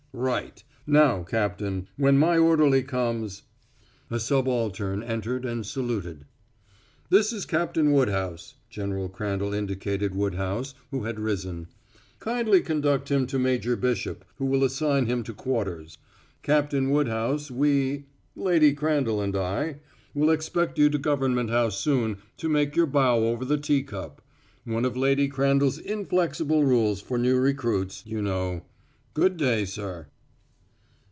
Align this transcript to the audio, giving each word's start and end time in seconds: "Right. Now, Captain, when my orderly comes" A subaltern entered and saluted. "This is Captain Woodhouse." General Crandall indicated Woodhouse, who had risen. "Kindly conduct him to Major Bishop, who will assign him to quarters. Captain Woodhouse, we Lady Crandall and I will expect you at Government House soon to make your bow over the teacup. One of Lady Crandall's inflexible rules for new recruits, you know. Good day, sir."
"Right. 0.13 0.61
Now, 0.85 1.23
Captain, 1.23 1.87
when 1.95 2.17
my 2.17 2.37
orderly 2.37 2.83
comes" 2.83 3.43
A 4.11 4.19
subaltern 4.19 5.01
entered 5.01 5.45
and 5.45 5.65
saluted. 5.65 6.25
"This 7.09 7.31
is 7.31 7.45
Captain 7.45 7.93
Woodhouse." 7.93 8.55
General 8.69 9.07
Crandall 9.07 9.53
indicated 9.53 10.13
Woodhouse, 10.13 10.73
who 10.91 11.03
had 11.05 11.17
risen. 11.17 11.67
"Kindly 12.19 12.59
conduct 12.59 13.07
him 13.07 13.25
to 13.27 13.39
Major 13.39 13.77
Bishop, 13.77 14.25
who 14.35 14.45
will 14.45 14.65
assign 14.65 15.05
him 15.05 15.23
to 15.23 15.33
quarters. 15.33 15.97
Captain 16.43 16.89
Woodhouse, 16.89 17.49
we 17.49 18.07
Lady 18.35 18.73
Crandall 18.73 19.21
and 19.21 19.33
I 19.37 19.77
will 20.13 20.29
expect 20.29 20.77
you 20.77 20.87
at 20.87 21.01
Government 21.01 21.49
House 21.49 21.79
soon 21.79 22.17
to 22.35 22.49
make 22.49 22.75
your 22.75 22.85
bow 22.85 23.19
over 23.27 23.45
the 23.45 23.57
teacup. 23.57 24.21
One 24.65 24.83
of 24.83 24.97
Lady 24.97 25.29
Crandall's 25.29 25.79
inflexible 25.79 26.65
rules 26.65 26.99
for 26.99 27.17
new 27.17 27.39
recruits, 27.39 28.03
you 28.05 28.21
know. 28.21 28.63
Good 29.13 29.35
day, 29.35 29.65
sir." 29.65 30.07